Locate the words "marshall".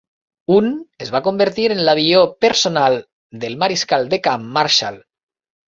4.59-5.03